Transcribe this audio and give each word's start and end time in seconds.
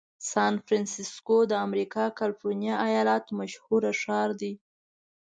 سان 0.29 0.53
فرنسیسکو 0.65 1.37
د 1.47 1.53
امریکا 1.67 2.03
کالفرنیا 2.19 2.75
ایالت 2.87 3.25
مشهوره 3.39 3.91
ښار 4.01 4.29
دی. 4.41 4.53